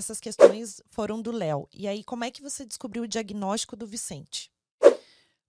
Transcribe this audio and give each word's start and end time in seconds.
essas 0.00 0.18
questões 0.20 0.82
foram 0.90 1.20
do 1.22 1.30
Léo. 1.30 1.68
E 1.72 1.86
aí, 1.86 2.02
como 2.02 2.24
é 2.24 2.30
que 2.30 2.42
você 2.42 2.64
descobriu 2.66 3.04
o 3.04 3.08
diagnóstico 3.08 3.76
do 3.76 3.86
Vicente? 3.86 4.50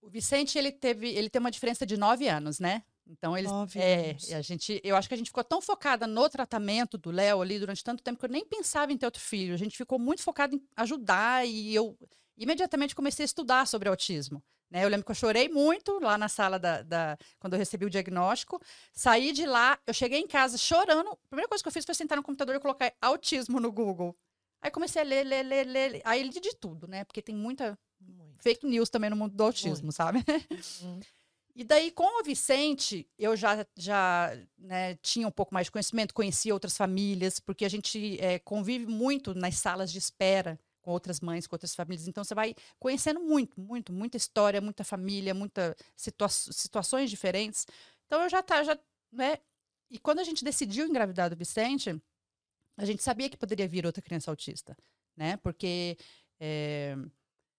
O 0.01 0.09
Vicente, 0.09 0.58
ele 0.58 0.71
teve, 0.71 1.09
ele 1.09 1.29
tem 1.29 1.39
uma 1.39 1.51
diferença 1.51 1.85
de 1.85 1.96
nove 1.97 2.27
anos, 2.27 2.59
né? 2.59 2.83
Então 3.08 3.33
Nove 3.42 3.79
é, 3.79 4.16
a 4.35 4.42
gente, 4.42 4.79
eu 4.83 4.95
acho 4.95 5.08
que 5.08 5.14
a 5.14 5.17
gente 5.17 5.27
ficou 5.27 5.43
tão 5.43 5.61
focada 5.61 6.08
no 6.08 6.29
tratamento 6.29 6.98
do 6.98 7.11
Léo 7.11 7.42
ali 7.42 7.59
durante 7.59 7.83
tanto 7.83 8.02
tempo 8.04 8.20
que 8.20 8.25
eu 8.25 8.29
nem 8.29 8.45
pensava 8.45 8.91
em 8.93 8.98
ter 8.98 9.05
outro 9.05 9.21
filho. 9.21 9.54
A 9.54 9.57
gente 9.57 9.75
ficou 9.75 10.00
muito 10.00 10.21
focado 10.23 10.56
em 10.56 10.62
ajudar 10.78 11.46
e 11.46 11.74
eu 11.76 11.98
imediatamente 12.38 12.96
comecei 12.96 13.24
a 13.24 13.26
estudar 13.26 13.68
sobre 13.68 13.90
autismo. 13.90 14.42
Né? 14.70 14.86
Eu 14.86 14.90
lembro 14.90 15.06
que 15.06 15.12
eu 15.12 15.16
chorei 15.16 15.50
muito 15.50 16.00
lá 16.00 16.18
na 16.18 16.30
sala 16.30 16.58
da, 16.58 16.82
da- 16.82 17.18
quando 17.40 17.54
eu 17.54 17.60
recebi 17.60 17.86
o 17.86 17.90
diagnóstico. 17.90 18.62
Saí 18.94 19.34
de 19.34 19.46
lá, 19.46 19.78
eu 19.86 19.94
cheguei 19.94 20.20
em 20.20 20.28
casa 20.28 20.58
chorando. 20.58 21.10
A 21.10 21.28
primeira 21.28 21.50
coisa 21.50 21.62
que 21.62 21.68
eu 21.68 21.74
fiz 21.74 21.84
foi 21.84 21.94
sentar 21.94 22.16
no 22.16 22.24
computador 22.24 22.56
e 22.56 22.60
colocar 22.60 22.94
autismo 23.02 23.60
no 23.60 23.72
Google. 23.72 24.16
Aí 24.62 24.70
comecei 24.70 25.02
a 25.02 25.05
ler, 25.05 25.25
ler, 25.25 25.43
ler, 25.43 25.68
ler. 25.68 26.02
Aí 26.05 26.21
li 26.21 26.39
de 26.39 26.55
tudo, 26.55 26.88
né? 26.88 27.04
Porque 27.04 27.22
tem 27.22 27.36
muita 27.36 27.77
Muito. 27.99 28.41
fake 28.44 28.66
news 28.66 28.90
também 28.90 29.09
no 29.09 29.16
mundo 29.16 29.36
do 29.36 29.44
autismo, 29.44 29.91
sabe? 29.91 30.20
Uhum. 30.81 30.99
E 31.53 31.63
daí, 31.66 31.91
com 31.91 32.22
o 32.22 32.23
Vicente, 32.23 33.08
eu 33.17 33.36
já, 33.36 33.66
já 33.76 34.31
né, 34.58 34.95
tinha 34.95 35.27
um 35.27 35.31
pouco 35.31 35.53
mais 35.53 35.67
de 35.67 35.72
conhecimento, 35.72 36.13
conhecia 36.13 36.53
outras 36.53 36.77
famílias, 36.77 37.39
porque 37.41 37.66
a 37.66 37.70
gente 37.70 38.17
eh, 38.22 38.39
convive 38.39 38.86
muito 38.86 39.36
nas 39.36 39.55
salas 39.55 39.91
de 39.91 39.98
espera 39.98 40.58
com 40.81 40.91
outras 40.91 41.20
mães, 41.20 41.45
com 41.45 41.55
outras 41.55 41.75
famílias. 41.75 42.08
Então, 42.08 42.23
você 42.23 42.34
vai 42.34 42.55
conhecendo 42.80 43.20
muito, 43.20 43.59
muito, 43.59 43.91
muita 43.91 44.16
história, 44.17 44.62
muita 44.62 44.84
família, 44.84 45.34
muitas 45.34 45.75
situa 45.95 46.30
situações 46.30 47.09
diferentes. 47.09 47.67
Então, 48.08 48.23
eu 48.23 48.30
já 48.30 48.41
tá, 48.41 48.64
já, 48.64 48.80
né? 49.12 49.38
E 49.89 50.00
quando 50.00 50.20
a 50.20 50.23
gente 50.23 50.44
decidiu 50.44 50.88
engravidar 50.88 51.30
do 51.30 51.36
Vicente, 51.36 52.02
a 52.77 52.85
gente 52.85 53.03
sabia 53.03 53.30
que 53.30 53.38
poderia 53.38 53.67
vir 53.67 53.85
outra 53.85 54.02
criança 54.02 54.31
autista, 54.31 54.75
né? 55.16 55.38
Porque 55.38 55.98
eh, 56.39 56.95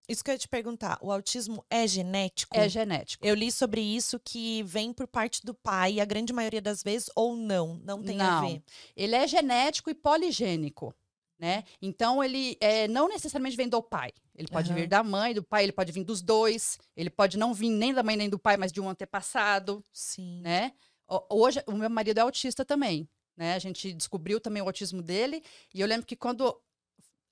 Isso 0.09 0.23
que 0.23 0.29
eu 0.29 0.33
ia 0.33 0.37
te 0.39 0.47
perguntar, 0.49 0.97
o 1.01 1.11
autismo 1.11 1.63
é 1.69 1.87
genético? 1.87 2.57
é 2.57 2.67
genético. 2.67 3.25
Eu 3.25 3.35
li 3.35 3.51
sobre 3.51 3.79
isso 3.81 4.19
que 4.19 4.61
vem 4.63 4.91
por 4.93 5.07
parte 5.07 5.45
do 5.45 5.53
pai, 5.53 5.99
a 5.99 6.05
grande 6.05 6.33
maioria 6.33 6.61
das 6.61 6.83
vezes, 6.83 7.09
ou 7.15 7.35
não, 7.35 7.75
não 7.83 8.03
tem 8.03 8.19
a 8.21 8.29
Não. 8.29 8.49
ver. 8.49 8.63
Ele 8.95 9.15
é 9.15 9.25
genético 9.27 9.89
e 9.89 9.93
poligênico, 9.93 10.93
né? 11.39 11.63
Então 11.81 12.21
ele 12.23 12.57
é, 12.59 12.87
não 12.87 13.07
necessariamente 13.07 13.55
vem 13.55 13.69
do 13.69 13.81
pai. 13.81 14.11
Ele 14.35 14.47
pode 14.47 14.71
Aham. 14.71 14.81
vir 14.81 14.87
da 14.87 15.03
mãe, 15.03 15.33
do 15.33 15.43
pai, 15.43 15.63
ele 15.63 15.71
pode 15.71 15.91
vir 15.91 16.03
dos 16.03 16.21
dois. 16.21 16.77
Ele 16.97 17.09
pode 17.09 17.37
não 17.37 17.53
vir 17.53 17.69
nem 17.69 17.93
da 17.93 18.03
mãe 18.03 18.17
nem 18.17 18.29
do 18.29 18.39
pai, 18.39 18.57
mas 18.57 18.71
de 18.73 18.81
um 18.81 18.89
antepassado, 18.89 19.81
Sim. 19.93 20.41
né? 20.41 20.73
Ho- 21.07 21.25
Hoje 21.29 21.63
o 21.67 21.73
meu 21.73 21.89
marido 21.89 22.17
é 22.17 22.21
autista 22.21 22.65
também, 22.65 23.07
né? 23.37 23.53
A 23.55 23.59
gente 23.59 23.93
descobriu 23.93 24.39
também 24.39 24.61
o 24.61 24.65
autismo 24.65 25.01
dele 25.01 25.43
e 25.73 25.81
eu 25.81 25.87
lembro 25.87 26.05
que 26.05 26.15
quando 26.15 26.59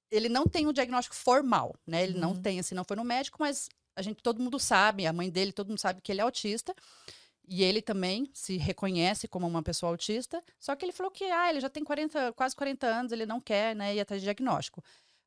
ele 0.10 0.28
não 0.30 0.46
tem 0.46 0.68
um 0.68 0.74
diagnóstico 0.74 1.16
formal, 1.16 1.76
né? 1.88 2.04
Ele 2.04 2.18
não 2.20 2.32
Uhum. 2.32 2.42
tem, 2.42 2.60
assim, 2.60 2.76
não 2.76 2.84
foi 2.84 2.98
no 2.98 3.04
médico, 3.04 3.38
mas 3.40 3.70
a 3.96 4.02
gente 4.02 4.22
todo 4.22 4.42
mundo 4.42 4.60
sabe, 4.60 5.06
a 5.08 5.14
mãe 5.14 5.30
dele, 5.30 5.52
todo 5.54 5.70
mundo 5.70 5.80
sabe 5.80 6.02
que 6.02 6.12
ele 6.12 6.20
é 6.22 6.24
autista. 6.24 6.74
E 7.48 7.64
ele 7.64 7.82
também 7.82 8.30
se 8.34 8.58
reconhece 8.58 9.28
como 9.28 9.48
uma 9.48 9.64
pessoa 9.64 9.92
autista, 9.92 10.42
só 10.60 10.76
que 10.76 10.86
ele 10.86 10.92
falou 10.94 11.12
que 11.12 11.26
ah, 11.26 11.50
ele 11.50 11.60
já 11.60 11.70
tem 11.70 11.84
40, 11.84 12.32
quase 12.34 12.56
40 12.56 12.88
anos, 12.88 13.12
ele 13.12 13.26
não 13.26 13.42
quer 13.42 13.76
né, 13.76 13.96
ir 13.96 14.00
atrás 14.00 14.22
de 14.22 14.26
diagnóstico. 14.26 14.82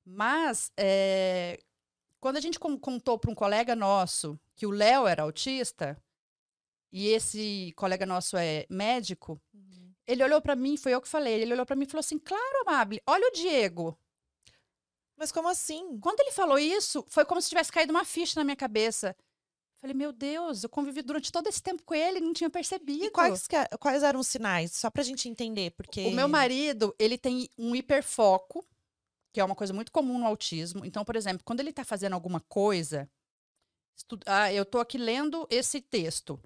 Mas 0.05 0.71
eh, 0.79 1.59
quando 2.21 2.37
a 2.37 2.41
gente 2.41 2.59
con- 2.59 2.79
contou 2.79 3.19
para 3.19 3.31
um 3.31 3.35
colega 3.35 3.75
nosso 3.77 4.39
que 4.57 4.67
o 4.67 4.71
Léo 4.71 5.07
era 5.07 5.23
autista, 5.25 5.97
e 6.93 7.09
esse 7.09 7.73
colega 7.77 8.07
nosso 8.07 8.37
é 8.37 8.65
médico, 8.71 9.41
Uhum. 9.53 9.84
Ele 10.07 10.23
olhou 10.25 10.41
para 10.41 10.55
mim, 10.57 10.77
foi 10.77 10.93
eu 10.95 11.01
que 11.01 11.09
falei, 11.09 11.35
ele 11.43 11.53
olhou 11.55 11.65
para 11.67 11.77
mim 11.77 11.85
e 11.85 11.89
falou 11.89 12.01
assim: 12.01 12.19
Claro, 12.19 12.61
Amable, 12.67 13.03
olha 13.07 13.27
o 13.29 13.33
Diego. 13.33 13.99
Mas 15.17 15.31
como 15.31 15.49
assim? 15.49 15.99
Quando 16.01 16.21
ele 16.21 16.33
falou 16.33 16.59
isso, 16.59 17.05
foi 17.09 17.25
como 17.25 17.41
se 17.41 17.49
tivesse 17.49 17.71
caído 17.71 17.93
uma 17.93 18.05
ficha 18.05 18.39
na 18.41 18.45
minha 18.45 18.57
cabeça. 18.57 19.17
Falei, 19.81 19.95
meu 19.95 20.13
Deus, 20.13 20.65
eu 20.65 20.69
convivi 20.71 21.03
durante 21.03 21.31
todo 21.31 21.47
esse 21.47 21.63
tempo 21.63 21.83
com 21.85 21.95
ele 21.95 22.19
e 22.19 22.21
não 22.23 22.33
tinha 22.33 22.49
percebido. 22.49 23.05
E 23.05 23.11
quais, 23.11 23.47
que- 23.47 23.77
quais 23.79 24.03
eram 24.03 24.19
os 24.19 24.27
sinais? 24.27 24.73
Só 24.73 24.91
pra 24.91 25.03
gente 25.03 25.29
entender, 25.29 25.73
porque... 25.73 26.07
O 26.07 26.11
meu 26.11 26.27
marido, 26.27 26.95
ele 26.99 27.19
tem 27.19 27.49
um 27.59 27.77
hiperfoco, 27.77 28.67
que 29.33 29.39
é 29.41 29.45
uma 29.45 29.55
coisa 29.55 29.75
muito 29.75 29.93
comum 29.93 30.19
no 30.19 30.27
autismo. 30.27 30.85
Então, 30.87 31.05
por 31.05 31.17
exemplo, 31.17 31.45
quando 31.45 31.61
ele 31.61 31.69
está 31.71 31.85
fazendo 31.85 32.15
alguma 32.15 32.41
coisa, 32.41 33.09
estu- 33.95 34.19
ah, 34.27 34.51
eu 34.53 34.63
estou 34.63 34.81
aqui 34.81 34.97
lendo 34.97 35.47
esse 35.51 35.81
texto. 35.83 36.41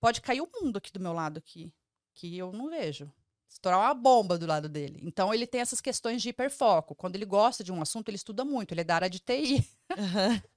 Pode 0.00 0.20
cair 0.20 0.40
o 0.40 0.50
mundo 0.60 0.76
aqui 0.78 0.90
do 0.92 0.98
meu 1.00 1.12
lado 1.12 1.38
aqui, 1.38 1.72
que 2.14 2.36
eu 2.38 2.52
não 2.52 2.68
vejo. 2.68 3.10
Estourar 3.48 3.80
uma 3.80 3.94
bomba 3.94 4.38
do 4.38 4.46
lado 4.46 4.68
dele. 4.68 4.98
Então, 5.02 5.32
ele 5.32 5.46
tem 5.46 5.60
essas 5.60 5.80
questões 5.80 6.22
de 6.22 6.30
hiperfoco. 6.30 6.94
Quando 6.94 7.16
ele 7.16 7.26
gosta 7.26 7.62
de 7.62 7.70
um 7.70 7.82
assunto, 7.82 8.08
ele 8.08 8.16
estuda 8.16 8.44
muito. 8.44 8.72
Ele 8.72 8.80
é 8.80 8.84
da 8.84 8.94
área 8.94 9.10
de 9.10 9.18
TI. 9.20 9.66
Aham. 9.96 10.42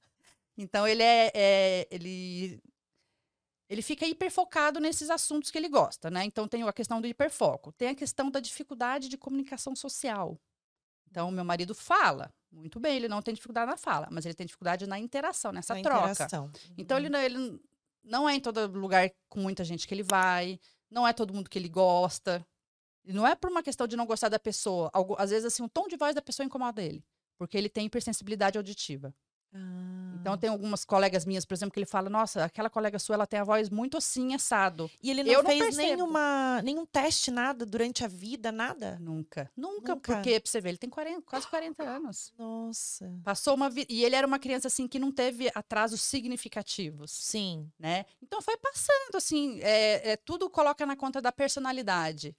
Então 0.58 0.88
ele 0.88 1.04
é, 1.04 1.32
é- 1.36 1.88
ele 1.92 2.62
ele 3.68 3.82
fica 3.82 4.06
hiperfocado 4.06 4.80
nesses 4.80 5.10
assuntos 5.10 5.52
que 5.52 5.58
ele 5.58 5.68
gosta, 5.68 6.10
né? 6.10 6.24
Então 6.24 6.48
tem 6.48 6.64
a 6.64 6.72
questão 6.72 7.02
do 7.02 7.08
hiperfoco, 7.08 7.72
tem 7.74 7.90
a 7.90 7.96
questão 7.96 8.32
da 8.32 8.40
dificuldade 8.40 9.10
de 9.10 9.18
comunicação 9.18 9.76
social. 9.76 10.40
Então 11.10 11.30
meu 11.30 11.44
marido 11.44 11.76
fala 11.76 12.32
muito 12.52 12.80
bem, 12.80 12.96
ele 12.96 13.10
não 13.10 13.22
tem 13.22 13.34
dificuldade 13.34 13.70
na 13.70 13.76
fala, 13.76 14.08
mas 14.10 14.26
ele 14.26 14.34
tem 14.36 14.46
dificuldade 14.46 14.88
na 14.88 14.98
interação, 14.98 15.52
nessa 15.52 15.74
Na 15.76 15.82
troca. 15.82 16.12
interação. 16.12 16.50
Então 16.78 16.98
ele, 16.98 17.10
não- 17.10 17.20
ele 17.20 17.60
não 18.02 18.30
é 18.30 18.36
em 18.36 18.40
todo 18.40 18.66
lugar 18.80 19.10
com 19.28 19.42
muita 19.42 19.64
gente 19.66 19.86
que 19.86 19.94
ele 19.94 20.04
vai, 20.04 20.58
não 20.90 21.08
é 21.08 21.14
todo 21.14 21.34
mundo 21.34 21.50
que 21.50 21.58
ele 21.58 21.70
gosta. 21.70 22.46
E 23.04 23.14
não 23.14 23.26
é 23.28 23.36
por 23.36 23.50
uma 23.52 23.62
questão 23.64 23.86
de 23.88 23.96
não 23.96 24.06
gostar 24.06 24.30
da 24.30 24.40
pessoa. 24.40 24.90
algu- 24.94 25.16
às 25.20 25.30
vezes 25.30 25.46
assim 25.46 25.64
o 25.64 25.70
tom 25.70 25.88
de 25.88 25.96
voz 25.98 26.16
da 26.16 26.22
pessoa 26.22 26.46
incomoda 26.46 26.82
ele, 26.82 27.04
porque 27.38 27.58
ele 27.58 27.70
tem 27.70 27.86
hipersensibilidade 27.86 28.58
auditiva. 28.58 29.14
Ah. 29.54 30.16
Então, 30.20 30.38
tem 30.38 30.50
algumas 30.50 30.84
colegas 30.84 31.24
minhas, 31.26 31.46
por 31.46 31.54
exemplo, 31.54 31.72
que 31.72 31.80
ele 31.80 31.86
fala: 31.86 32.10
Nossa, 32.10 32.44
aquela 32.46 32.70
colega 32.70 32.98
sua, 32.98 33.16
ela 33.16 33.28
tem 33.28 33.40
a 33.40 33.44
voz 33.44 33.70
muito 33.70 33.96
assim, 33.98 34.34
assado. 34.34 34.90
E 35.02 35.12
ele 35.12 35.24
não 35.24 35.32
eu 35.32 35.44
não 35.44 35.50
fez 35.50 35.64
percebo. 35.64 35.88
nenhuma, 35.88 36.62
nenhum 36.64 36.86
teste, 36.86 37.30
nada, 37.30 37.66
durante 37.66 38.04
a 38.04 38.08
vida, 38.08 38.52
nada? 38.52 38.98
Nunca. 39.00 39.52
Nunca, 39.56 39.94
Nunca. 39.96 40.16
porque, 40.16 40.40
pra 40.40 40.50
você 40.52 40.60
ver, 40.60 40.70
ele 40.70 40.78
tem 40.78 40.90
40, 40.90 41.22
quase 41.22 41.48
40 41.48 41.84
anos. 41.84 42.34
Nossa. 42.38 43.12
Passou 43.24 43.54
uma 43.54 43.70
vida. 43.70 43.88
E 43.92 44.04
ele 44.04 44.16
era 44.16 44.26
uma 44.26 44.40
criança, 44.40 44.68
assim, 44.68 44.88
que 44.88 44.98
não 44.98 45.12
teve 45.12 45.52
atrasos 45.54 46.02
significativos, 46.02 47.12
Sim. 47.12 47.70
né? 47.78 48.06
Então, 48.22 48.42
foi 48.42 48.58
passando, 48.58 49.16
assim, 49.16 49.60
é, 49.62 50.12
é, 50.12 50.18
tudo 50.18 50.50
coloca 50.50 50.86
na 50.86 50.96
conta 50.96 51.22
da 51.22 51.32
personalidade. 51.32 52.36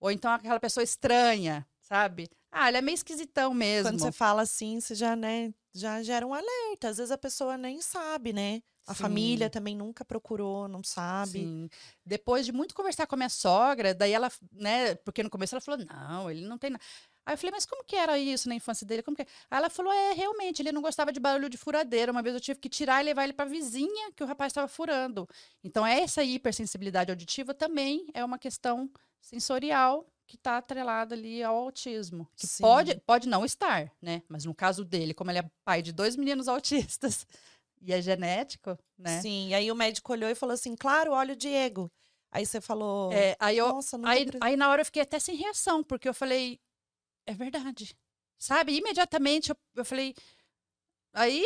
Ou 0.00 0.10
então 0.10 0.32
aquela 0.32 0.58
pessoa 0.58 0.82
estranha, 0.82 1.64
sabe? 1.80 2.28
Ah, 2.52 2.68
ele 2.68 2.76
é 2.76 2.82
meio 2.82 2.94
esquisitão 2.94 3.54
mesmo. 3.54 3.90
Quando 3.90 4.00
você 4.00 4.12
fala 4.12 4.42
assim, 4.42 4.78
você 4.78 4.94
já, 4.94 5.16
né, 5.16 5.52
já 5.74 6.02
gera 6.02 6.26
um 6.26 6.34
alerta. 6.34 6.88
Às 6.88 6.98
vezes 6.98 7.10
a 7.10 7.16
pessoa 7.16 7.56
nem 7.56 7.80
sabe, 7.80 8.32
né? 8.32 8.60
A 8.86 8.94
Sim. 8.94 9.02
família 9.04 9.48
também 9.48 9.74
nunca 9.74 10.04
procurou, 10.04 10.68
não 10.68 10.82
sabe. 10.82 11.38
Sim. 11.40 11.68
Depois 12.04 12.44
de 12.44 12.52
muito 12.52 12.74
conversar 12.74 13.06
com 13.06 13.14
a 13.14 13.18
minha 13.18 13.28
sogra, 13.28 13.94
daí 13.94 14.12
ela, 14.12 14.30
né, 14.52 14.94
porque 14.96 15.22
no 15.22 15.30
começo 15.30 15.54
ela 15.54 15.60
falou, 15.60 15.84
não, 15.86 16.30
ele 16.30 16.44
não 16.46 16.58
tem 16.58 16.70
nada. 16.70 16.84
Aí 17.24 17.34
eu 17.34 17.38
falei, 17.38 17.52
mas 17.52 17.64
como 17.64 17.84
que 17.84 17.94
era 17.94 18.18
isso 18.18 18.48
na 18.48 18.54
infância 18.56 18.84
dele? 18.84 19.02
Como 19.02 19.16
que... 19.16 19.22
é?" 19.22 19.26
Aí 19.50 19.58
ela 19.58 19.70
falou, 19.70 19.92
é, 19.92 20.12
realmente, 20.12 20.60
ele 20.60 20.72
não 20.72 20.82
gostava 20.82 21.12
de 21.12 21.20
barulho 21.20 21.48
de 21.48 21.56
furadeira. 21.56 22.10
Uma 22.10 22.20
vez 22.22 22.34
eu 22.34 22.40
tive 22.40 22.58
que 22.58 22.68
tirar 22.68 23.00
e 23.00 23.04
levar 23.04 23.22
ele 23.24 23.32
para 23.32 23.44
a 23.46 23.48
vizinha 23.48 24.12
que 24.12 24.24
o 24.24 24.26
rapaz 24.26 24.50
estava 24.50 24.66
furando. 24.66 25.28
Então, 25.62 25.86
essa 25.86 26.24
hipersensibilidade 26.24 27.12
auditiva 27.12 27.54
também 27.54 28.06
é 28.12 28.24
uma 28.24 28.38
questão 28.38 28.90
sensorial 29.20 30.11
que 30.26 30.36
está 30.36 30.58
atrelada 30.58 31.14
ali 31.14 31.42
ao 31.42 31.56
autismo. 31.56 32.28
Que 32.36 32.46
Sim. 32.46 32.62
pode, 32.62 33.00
pode 33.06 33.28
não 33.28 33.44
estar, 33.44 33.92
né? 34.00 34.22
Mas 34.28 34.44
no 34.44 34.54
caso 34.54 34.84
dele, 34.84 35.14
como 35.14 35.30
ele 35.30 35.40
é 35.40 35.50
pai 35.64 35.82
de 35.82 35.92
dois 35.92 36.16
meninos 36.16 36.48
autistas 36.48 37.26
e 37.80 37.92
é 37.92 38.00
genético, 38.00 38.78
né? 38.96 39.20
Sim, 39.20 39.48
e 39.48 39.54
aí 39.54 39.70
o 39.70 39.76
médico 39.76 40.12
olhou 40.12 40.30
e 40.30 40.34
falou 40.34 40.54
assim: 40.54 40.74
claro, 40.74 41.12
olha 41.12 41.34
o 41.34 41.36
Diego. 41.36 41.90
Aí 42.30 42.46
você 42.46 42.60
falou: 42.60 43.12
É, 43.12 43.36
aí 43.38 43.58
eu, 43.58 43.68
nossa, 43.68 43.98
nunca 43.98 44.10
Aí, 44.10 44.26
aí 44.40 44.56
na 44.56 44.70
hora 44.70 44.80
eu 44.80 44.86
fiquei 44.86 45.02
até 45.02 45.18
sem 45.18 45.36
reação, 45.36 45.84
porque 45.84 46.08
eu 46.08 46.14
falei, 46.14 46.58
é 47.26 47.34
verdade. 47.34 47.94
Sabe? 48.38 48.76
Imediatamente 48.76 49.50
eu, 49.50 49.56
eu 49.76 49.84
falei. 49.84 50.14
Aí, 51.12 51.44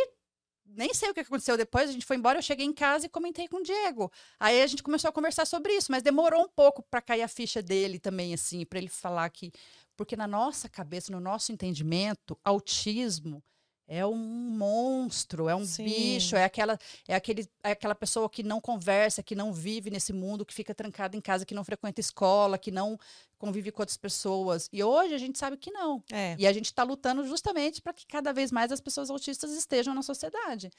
nem 0.68 0.92
sei 0.94 1.10
o 1.10 1.14
que 1.14 1.20
aconteceu 1.20 1.56
depois, 1.56 1.88
a 1.88 1.92
gente 1.92 2.04
foi 2.04 2.16
embora, 2.16 2.38
eu 2.38 2.42
cheguei 2.42 2.66
em 2.66 2.72
casa 2.72 3.06
e 3.06 3.08
comentei 3.08 3.48
com 3.48 3.58
o 3.58 3.62
Diego. 3.62 4.10
Aí 4.38 4.62
a 4.62 4.66
gente 4.66 4.82
começou 4.82 5.08
a 5.08 5.12
conversar 5.12 5.46
sobre 5.46 5.72
isso, 5.72 5.90
mas 5.90 6.02
demorou 6.02 6.42
um 6.42 6.48
pouco 6.48 6.82
para 6.82 7.00
cair 7.00 7.22
a 7.22 7.28
ficha 7.28 7.62
dele 7.62 7.98
também, 7.98 8.34
assim, 8.34 8.64
para 8.64 8.78
ele 8.78 8.88
falar 8.88 9.28
que. 9.30 9.52
Porque 9.96 10.14
na 10.16 10.26
nossa 10.26 10.68
cabeça, 10.68 11.10
no 11.10 11.20
nosso 11.20 11.52
entendimento, 11.52 12.38
autismo 12.44 13.42
é 13.88 14.04
um 14.04 14.16
monstro, 14.16 15.48
é 15.48 15.54
um 15.54 15.64
Sim. 15.64 15.84
bicho, 15.84 16.34
é 16.34 16.44
aquela, 16.44 16.78
é, 17.06 17.14
aquele, 17.14 17.48
é 17.62 17.70
aquela 17.70 17.94
pessoa 17.94 18.28
que 18.28 18.42
não 18.42 18.60
conversa, 18.60 19.22
que 19.22 19.34
não 19.34 19.52
vive 19.52 19.90
nesse 19.90 20.12
mundo, 20.12 20.44
que 20.44 20.52
fica 20.52 20.74
trancada 20.74 21.16
em 21.16 21.20
casa, 21.20 21.46
que 21.46 21.54
não 21.54 21.64
frequenta 21.64 22.00
escola, 22.00 22.58
que 22.58 22.70
não 22.70 22.98
convive 23.38 23.70
com 23.70 23.82
outras 23.82 23.96
pessoas. 23.96 24.68
E 24.72 24.82
hoje 24.82 25.14
a 25.14 25.18
gente 25.18 25.38
sabe 25.38 25.56
que 25.56 25.70
não. 25.70 26.02
É. 26.10 26.34
E 26.38 26.46
a 26.46 26.52
gente 26.52 26.66
está 26.66 26.82
lutando 26.82 27.24
justamente 27.26 27.80
para 27.80 27.92
que 27.92 28.06
cada 28.06 28.32
vez 28.32 28.50
mais 28.50 28.72
as 28.72 28.80
pessoas 28.80 29.08
autistas 29.08 29.52
estejam 29.52 29.94
na 29.94 30.02
sociedade. 30.02 30.70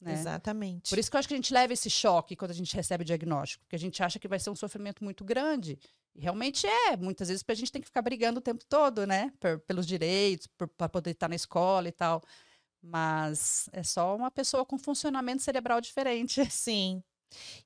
Né? 0.00 0.12
Exatamente. 0.12 0.90
Por 0.90 0.98
isso 0.98 1.10
que 1.10 1.16
eu 1.16 1.18
acho 1.18 1.28
que 1.28 1.34
a 1.34 1.36
gente 1.36 1.52
leva 1.52 1.72
esse 1.72 1.90
choque 1.90 2.36
quando 2.36 2.50
a 2.50 2.54
gente 2.54 2.74
recebe 2.74 3.02
o 3.02 3.04
diagnóstico, 3.04 3.64
porque 3.64 3.76
a 3.76 3.78
gente 3.78 4.02
acha 4.02 4.18
que 4.18 4.28
vai 4.28 4.38
ser 4.38 4.50
um 4.50 4.56
sofrimento 4.56 5.02
muito 5.02 5.24
grande. 5.24 5.78
E 6.14 6.20
realmente 6.20 6.66
é. 6.66 6.96
Muitas 6.96 7.28
vezes 7.28 7.44
a 7.46 7.54
gente 7.54 7.72
tem 7.72 7.82
que 7.82 7.88
ficar 7.88 8.02
brigando 8.02 8.38
o 8.38 8.42
tempo 8.42 8.64
todo, 8.66 9.06
né? 9.06 9.32
Por, 9.38 9.58
pelos 9.60 9.86
direitos, 9.86 10.48
para 10.76 10.88
poder 10.88 11.10
estar 11.10 11.28
na 11.28 11.34
escola 11.34 11.88
e 11.88 11.92
tal. 11.92 12.22
Mas 12.88 13.68
é 13.72 13.82
só 13.82 14.14
uma 14.16 14.30
pessoa 14.30 14.64
com 14.64 14.78
funcionamento 14.78 15.42
cerebral 15.42 15.80
diferente. 15.80 16.44
Sim. 16.50 17.02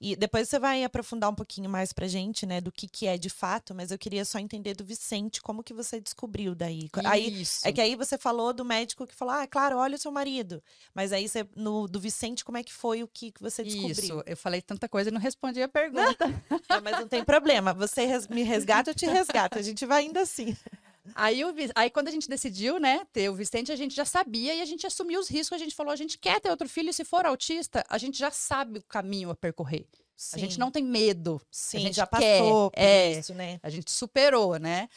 E 0.00 0.16
depois 0.16 0.48
você 0.48 0.58
vai 0.58 0.82
aprofundar 0.84 1.30
um 1.30 1.34
pouquinho 1.34 1.68
mais 1.68 1.92
pra 1.92 2.06
gente, 2.08 2.46
né, 2.46 2.60
do 2.60 2.72
que 2.72 2.88
que 2.88 3.06
é 3.06 3.18
de 3.18 3.28
fato, 3.28 3.74
mas 3.74 3.90
eu 3.90 3.98
queria 3.98 4.24
só 4.24 4.38
entender 4.38 4.74
do 4.74 4.84
Vicente, 4.84 5.40
como 5.42 5.62
que 5.62 5.74
você 5.74 6.00
descobriu 6.00 6.54
daí? 6.54 6.88
Aí 7.04 7.42
Isso. 7.42 7.68
é 7.68 7.72
que 7.72 7.80
aí 7.80 7.94
você 7.94 8.16
falou 8.16 8.52
do 8.52 8.64
médico 8.64 9.06
que 9.06 9.14
falou: 9.14 9.34
"Ah, 9.34 9.46
claro, 9.46 9.76
olha 9.76 9.96
o 9.96 9.98
seu 9.98 10.10
marido". 10.10 10.62
Mas 10.94 11.12
aí 11.12 11.28
você 11.28 11.46
no 11.54 11.86
do 11.86 12.00
Vicente, 12.00 12.44
como 12.44 12.58
é 12.58 12.64
que 12.64 12.72
foi 12.72 13.02
o 13.02 13.08
que 13.08 13.30
que 13.32 13.42
você 13.42 13.62
descobriu? 13.62 13.90
Isso, 13.92 14.22
eu 14.26 14.36
falei 14.36 14.62
tanta 14.62 14.88
coisa 14.88 15.10
e 15.10 15.12
não 15.12 15.20
respondi 15.20 15.62
a 15.62 15.68
pergunta. 15.68 16.26
Não, 16.68 16.80
mas 16.82 16.98
não 16.98 17.08
tem 17.08 17.22
problema. 17.24 17.74
Você 17.74 18.06
res- 18.06 18.28
me 18.28 18.42
resgata, 18.42 18.90
eu 18.90 18.94
te 18.94 19.06
resgato. 19.06 19.58
A 19.58 19.62
gente 19.62 19.84
vai 19.84 20.04
indo 20.04 20.18
assim. 20.18 20.56
Aí, 21.14 21.44
o 21.44 21.54
aí 21.74 21.90
quando 21.90 22.08
a 22.08 22.10
gente 22.10 22.28
decidiu, 22.28 22.78
né, 22.78 23.06
ter 23.12 23.28
o 23.28 23.34
Vicente, 23.34 23.72
a 23.72 23.76
gente 23.76 23.94
já 23.94 24.04
sabia 24.04 24.54
e 24.54 24.60
a 24.60 24.64
gente 24.64 24.86
assumiu 24.86 25.20
os 25.20 25.28
riscos. 25.28 25.56
A 25.56 25.58
gente 25.58 25.74
falou, 25.74 25.92
a 25.92 25.96
gente 25.96 26.18
quer 26.18 26.40
ter 26.40 26.50
outro 26.50 26.68
filho 26.68 26.90
e 26.90 26.92
se 26.92 27.04
for 27.04 27.24
autista, 27.26 27.84
a 27.88 27.98
gente 27.98 28.18
já 28.18 28.30
sabe 28.30 28.78
o 28.78 28.82
caminho 28.82 29.30
a 29.30 29.34
percorrer. 29.34 29.86
A 30.32 30.38
gente 30.38 30.58
não 30.58 30.70
tem 30.70 30.84
medo. 30.84 31.40
Sim, 31.50 31.78
a 31.78 31.80
gente 31.80 31.96
já 31.96 32.06
quer, 32.06 32.40
passou 32.40 32.70
por 32.70 32.78
é. 32.78 33.12
isso, 33.12 33.34
né? 33.34 33.58
A 33.62 33.70
gente 33.70 33.90
superou, 33.90 34.58
né? 34.58 34.88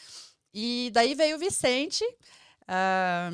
E 0.52 0.90
daí 0.92 1.14
veio 1.14 1.36
o 1.36 1.38
Vicente. 1.38 2.04
ah, 2.68 3.30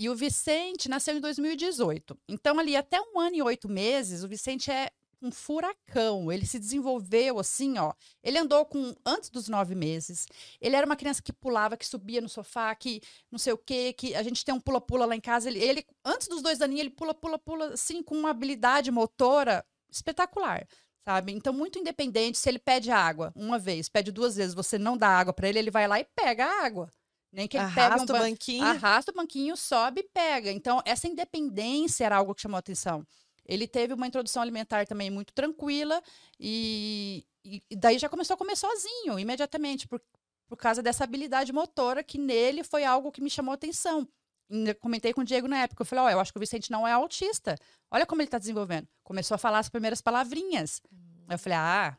e 0.00 0.08
o 0.08 0.16
Vicente 0.16 0.88
nasceu 0.88 1.14
em 1.14 1.20
2018. 1.20 2.18
Então, 2.26 2.58
ali 2.58 2.74
até 2.74 2.98
um 2.98 3.20
ano 3.20 3.36
e 3.36 3.42
oito 3.42 3.68
meses, 3.68 4.24
o 4.24 4.28
Vicente 4.28 4.70
é 4.70 4.90
um 5.22 5.30
furacão. 5.30 6.30
Ele 6.32 6.46
se 6.46 6.58
desenvolveu 6.58 7.38
assim, 7.38 7.78
ó. 7.78 7.92
Ele 8.22 8.38
andou 8.38 8.64
com 8.64 8.94
antes 9.04 9.30
dos 9.30 9.48
nove 9.48 9.74
meses. 9.74 10.26
Ele 10.60 10.76
era 10.76 10.86
uma 10.86 10.96
criança 10.96 11.22
que 11.22 11.32
pulava, 11.32 11.76
que 11.76 11.86
subia 11.86 12.20
no 12.20 12.28
sofá, 12.28 12.74
que 12.74 13.00
não 13.30 13.38
sei 13.38 13.52
o 13.52 13.58
quê, 13.58 13.92
que 13.92 14.14
a 14.14 14.22
gente 14.22 14.44
tem 14.44 14.54
um 14.54 14.60
pula-pula 14.60 15.06
lá 15.06 15.14
em 15.16 15.20
casa. 15.20 15.48
Ele, 15.48 15.58
ele, 15.58 15.86
antes 16.04 16.28
dos 16.28 16.42
dois 16.42 16.60
aninhos, 16.60 16.80
ele 16.80 16.90
pula, 16.90 17.14
pula, 17.14 17.38
pula, 17.38 17.74
assim, 17.74 18.02
com 18.02 18.14
uma 18.16 18.30
habilidade 18.30 18.90
motora 18.90 19.64
espetacular 19.90 20.66
sabe? 21.02 21.32
Então, 21.32 21.52
muito 21.52 21.78
independente, 21.78 22.38
se 22.38 22.48
ele 22.48 22.58
pede 22.58 22.90
água 22.90 23.32
uma 23.34 23.58
vez, 23.58 23.88
pede 23.88 24.12
duas 24.12 24.36
vezes, 24.36 24.54
você 24.54 24.78
não 24.78 24.96
dá 24.96 25.08
água 25.08 25.32
para 25.32 25.48
ele, 25.48 25.58
ele 25.58 25.70
vai 25.70 25.88
lá 25.88 25.98
e 25.98 26.06
pega 26.14 26.44
a 26.44 26.64
água. 26.64 26.90
Nem 27.32 27.48
que 27.48 27.56
ele 27.56 27.64
pegue 27.66 27.80
um 27.80 27.82
Arrasta 27.82 28.12
o 28.12 28.16
ban- 28.16 28.30
banquinho. 28.30 28.64
arrasta 28.64 29.10
o 29.12 29.14
banquinho, 29.14 29.56
sobe 29.56 30.00
e 30.00 30.08
pega. 30.12 30.50
Então, 30.50 30.82
essa 30.84 31.08
independência 31.08 32.04
era 32.04 32.16
algo 32.16 32.34
que 32.34 32.42
chamou 32.42 32.56
a 32.56 32.60
atenção. 32.60 33.04
Ele 33.44 33.66
teve 33.66 33.94
uma 33.94 34.06
introdução 34.06 34.42
alimentar 34.42 34.86
também 34.86 35.10
muito 35.10 35.32
tranquila 35.32 36.02
e, 36.38 37.26
e 37.44 37.62
daí 37.76 37.98
já 37.98 38.08
começou 38.08 38.34
a 38.34 38.36
comer 38.38 38.56
sozinho, 38.56 39.18
imediatamente, 39.18 39.88
por, 39.88 40.00
por 40.48 40.56
causa 40.56 40.82
dessa 40.82 41.04
habilidade 41.04 41.52
motora 41.52 42.02
que 42.02 42.18
nele 42.18 42.62
foi 42.64 42.84
algo 42.84 43.10
que 43.12 43.20
me 43.20 43.30
chamou 43.30 43.52
a 43.52 43.54
atenção. 43.54 44.06
Ainda 44.50 44.74
comentei 44.74 45.12
com 45.12 45.20
o 45.20 45.24
Diego 45.24 45.46
na 45.46 45.58
época, 45.62 45.82
eu 45.82 45.86
falei, 45.86 46.04
ó, 46.04 46.10
eu 46.10 46.20
acho 46.20 46.32
que 46.32 46.38
o 46.38 46.40
Vicente 46.40 46.70
não 46.70 46.86
é 46.86 46.92
autista. 46.92 47.56
Olha 47.90 48.04
como 48.04 48.20
ele 48.20 48.26
está 48.28 48.38
desenvolvendo. 48.38 48.88
Começou 49.04 49.34
a 49.34 49.38
falar 49.38 49.60
as 49.60 49.68
primeiras 49.68 50.00
palavrinhas. 50.00 50.80
Aí 51.28 51.34
eu 51.34 51.38
falei, 51.38 51.58
ah, 51.58 51.96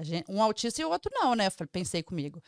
gente- 0.00 0.28
um 0.28 0.42
autista 0.42 0.82
e 0.82 0.84
o 0.84 0.90
outro 0.90 1.10
não, 1.14 1.34
né? 1.36 1.46
Eu 1.46 1.50
falei- 1.52 1.68
pensei 1.70 2.02
comigo. 2.02 2.42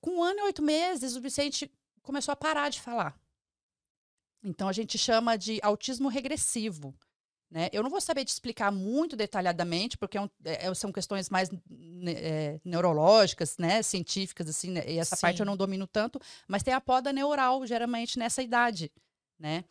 Com 0.00 0.18
um 0.18 0.22
ano 0.22 0.40
e 0.40 0.42
oito 0.42 0.62
meses, 0.62 1.16
o 1.16 1.20
Vicente 1.22 1.72
começou 2.02 2.32
a 2.32 2.36
parar 2.36 2.68
de 2.68 2.80
falar. 2.82 3.18
Então, 4.42 4.68
a 4.68 4.72
gente 4.72 4.98
chama 4.98 5.36
de 5.38 5.58
autismo 5.62 6.08
regressivo. 6.08 6.94
Né? 7.54 7.68
Eu 7.72 7.84
não 7.84 7.88
vou 7.90 8.00
saber 8.00 8.24
te 8.24 8.30
explicar 8.30 8.72
muito 8.72 9.14
detalhadamente, 9.14 9.96
porque 9.96 10.18
é 10.18 10.20
um- 10.20 10.28
é- 10.44 10.74
são 10.74 10.90
questões 10.90 11.30
mais 11.30 11.48
ne- 11.70 12.12
é, 12.12 12.60
neurológicas, 12.64 13.56
né? 13.58 13.80
científicas, 13.80 14.48
assim, 14.48 14.72
né? 14.72 14.82
e 14.88 14.98
essa 14.98 15.16
parte 15.16 15.38
eu 15.38 15.44
Sim. 15.44 15.50
não 15.50 15.56
domino 15.56 15.86
tanto, 15.86 16.20
mas 16.48 16.64
tem 16.64 16.74
a 16.74 16.80
poda 16.80 17.12
neural, 17.12 17.64
geralmente, 17.64 18.18
nessa 18.18 18.42
idade. 18.42 18.90
Né? 19.38 19.64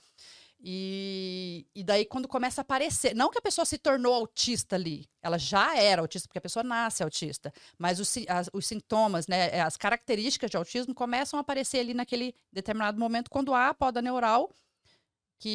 E, 0.65 1.67
e 1.75 1.83
daí, 1.83 2.05
quando 2.05 2.25
começa 2.25 2.61
a 2.61 2.63
aparecer, 2.63 3.13
não 3.13 3.29
que 3.29 3.37
a 3.37 3.41
pessoa 3.41 3.65
se 3.65 3.77
tornou 3.77 4.13
autista 4.13 4.77
ali, 4.77 5.05
ela 5.21 5.37
já 5.37 5.75
era 5.77 6.01
autista, 6.01 6.25
porque 6.29 6.37
a 6.37 6.41
pessoa 6.41 6.63
nasce 6.63 7.03
autista, 7.03 7.51
mas 7.77 7.99
os, 7.99 8.15
as- 8.29 8.49
os 8.53 8.65
sintomas, 8.65 9.27
né, 9.27 9.49
eh, 9.57 9.59
as 9.61 9.75
características 9.75 10.49
de 10.49 10.55
autismo 10.55 10.95
começam 10.95 11.37
a 11.37 11.41
aparecer 11.41 11.79
ali 11.79 11.93
naquele 11.93 12.33
determinado 12.49 12.97
momento, 12.97 13.29
quando 13.29 13.53
há 13.53 13.67
a 13.67 13.73
poda 13.73 14.01
neural, 14.01 14.49
que, 15.37 15.49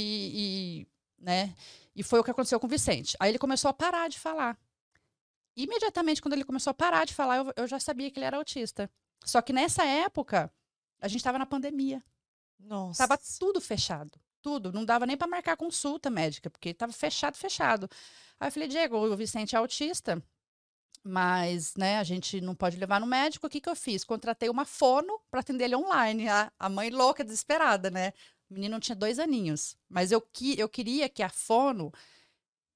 e, 0.85 0.87
né, 1.19 1.55
e 1.95 2.03
foi 2.03 2.21
o 2.21 2.25
que 2.25 2.31
aconteceu 2.31 2.61
com 2.61 2.67
o 2.67 2.71
Vicente. 2.71 3.17
Aí 3.19 3.31
ele 3.31 3.39
começou 3.39 3.69
a 3.69 3.75
parar 3.75 4.09
de 4.09 4.19
falar. 4.19 4.59
Imediatamente, 5.57 6.23
quando 6.23 6.35
ele 6.35 6.45
começou 6.45 6.71
a 6.71 6.75
parar 6.75 7.05
de 7.05 7.13
falar, 7.13 7.39
eu, 7.39 7.53
eu 7.57 7.67
já 7.67 7.81
sabia 7.81 8.11
que 8.11 8.19
ele 8.19 8.27
era 8.27 8.37
autista. 8.37 8.89
Só 9.25 9.43
que 9.43 9.53
nessa 9.53 9.85
época, 9.85 10.53
a 11.01 11.09
gente 11.09 11.19
estava 11.19 11.39
na 11.39 11.47
pandemia. 11.47 12.03
Nossa. 12.59 13.07
Tava 13.07 13.21
tudo 13.39 13.61
fechado. 13.61 14.19
Tudo. 14.41 14.73
Não 14.73 14.85
dava 14.85 15.05
nem 15.05 15.17
para 15.17 15.27
marcar 15.27 15.57
consulta 15.57 16.09
médica, 16.09 16.49
porque 16.49 16.73
tava 16.73 16.93
fechado, 16.93 17.37
fechado. 17.37 17.89
Aí 18.39 18.49
eu 18.49 18.53
falei, 18.53 18.69
Diego, 18.69 18.97
o 18.97 19.17
Vicente 19.17 19.57
é 19.57 19.59
autista, 19.59 20.23
mas, 21.03 21.75
né, 21.77 21.99
a 21.99 22.05
gente 22.05 22.41
não 22.41 22.55
pode 22.55 22.77
levar 22.77 23.01
no 23.01 23.07
médico. 23.07 23.47
O 23.47 23.51
que 23.51 23.61
que 23.61 23.69
eu 23.69 23.77
fiz? 23.77 24.05
Contratei 24.05 24.49
uma 24.49 24.65
fono 24.65 25.21
para 25.31 25.41
atender 25.41 25.65
ele 25.65 25.77
online. 25.77 26.29
A, 26.29 26.53
a 26.59 26.69
mãe 26.69 26.91
louca, 26.91 27.25
desesperada, 27.25 27.91
né? 27.91 28.13
O 28.51 28.55
menino 28.55 28.81
tinha 28.81 28.97
dois 28.97 29.19
aninhos. 29.19 29.77
Mas 29.89 30.11
eu, 30.11 30.21
que, 30.21 30.59
eu 30.59 30.69
queria 30.69 31.09
que 31.09 31.23
a 31.23 31.29
fono 31.29 31.93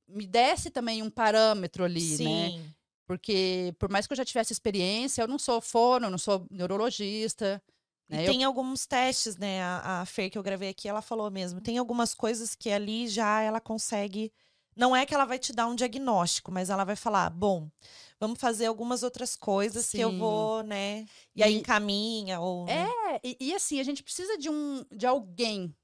me 0.07 0.27
desse 0.27 0.71
também 0.71 1.03
um 1.03 1.11
parâmetro 1.11 1.85
ali, 1.85 2.19
né? 2.19 2.51
Sim. 2.51 2.73
Porque, 3.07 3.75
por 3.79 3.91
mais 3.91 4.07
que 4.07 4.13
eu 4.13 4.17
já 4.17 4.25
tivesse 4.25 4.53
experiência, 4.53 5.23
eu 5.23 5.29
não 5.29 5.39
sou 5.39 5.61
fono, 5.61 6.07
eu 6.07 6.11
não 6.11 6.19
sou 6.19 6.47
neurologista. 6.51 7.63
E 8.09 8.15
né? 8.17 8.23
Eu- 8.23 8.27
tem 8.27 8.45
alguns 8.45 8.87
testes, 8.87 9.37
né? 9.37 9.63
A, 9.63 10.01
a 10.03 10.07
Fer 10.07 10.31
que 10.31 10.39
eu 10.39 10.43
gravei 10.43 10.69
aqui, 10.69 10.89
ela 10.89 11.03
falou 11.03 11.31
mesmo. 11.31 11.61
Tem 11.61 11.79
algumas 11.79 12.15
coisas 12.15 12.55
que 12.55 12.71
ali 12.71 13.09
já 13.09 13.41
ela 13.41 13.61
consegue. 13.61 14.33
Não 14.77 14.95
é 14.97 15.05
que 15.05 15.15
ela 15.15 15.25
vai 15.27 15.39
te 15.39 15.53
dar 15.53 15.67
um 15.67 15.75
diagnóstico, 15.75 16.51
mas 16.53 16.71
ela 16.71 16.85
vai 16.85 16.97
falar: 16.97 17.29
bom, 17.31 17.69
vamos 18.23 18.39
fazer 18.39 18.67
algumas 18.67 19.03
outras 19.03 19.35
coisas 19.35 19.91
que 19.91 19.99
eu 20.01 20.11
Sim. 20.11 20.19
vou, 20.19 20.63
né? 20.63 21.05
E 21.35 21.43
aí 21.43 21.55
E- 21.55 21.59
encaminha, 21.59 22.39
ou. 22.39 22.67
né? 22.67 22.87
É, 23.15 23.21
e, 23.25 23.37
e 23.49 23.55
assim, 23.55 23.81
a 23.81 23.83
gente 23.83 24.01
precisa 24.01 24.39
de 24.39 24.49
um 24.49 24.85
de 24.93 25.05
alguém, 25.09 25.75